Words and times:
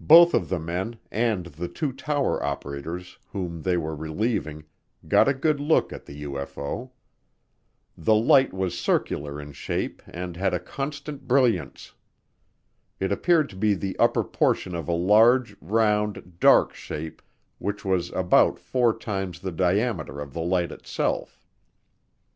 Both 0.00 0.34
of 0.34 0.48
the 0.48 0.58
men, 0.58 0.98
and 1.12 1.46
the 1.46 1.68
two 1.68 1.92
tower 1.92 2.42
operators 2.44 3.20
whom 3.30 3.62
they 3.62 3.76
were 3.76 3.94
relieving, 3.94 4.64
got 5.06 5.28
a 5.28 5.32
good 5.32 5.60
look 5.60 5.92
at 5.92 6.06
the 6.06 6.24
UFO. 6.24 6.90
The 7.96 8.16
light 8.16 8.52
was 8.52 8.76
circular 8.76 9.40
in 9.40 9.52
shape 9.52 10.02
and 10.08 10.36
had 10.36 10.54
a 10.54 10.58
constant 10.58 11.28
brilliance. 11.28 11.92
It 12.98 13.12
appeared 13.12 13.48
to 13.50 13.56
be 13.56 13.74
the 13.74 13.96
upper 14.00 14.24
portion 14.24 14.74
of 14.74 14.88
a 14.88 14.92
large, 14.92 15.54
round, 15.60 16.40
dark 16.40 16.74
shape 16.74 17.22
which 17.58 17.84
was 17.84 18.10
about 18.10 18.58
four 18.58 18.92
times 18.98 19.38
the 19.38 19.52
diameter 19.52 20.18
of 20.18 20.32
the 20.32 20.42
light 20.42 20.72
itself. 20.72 21.46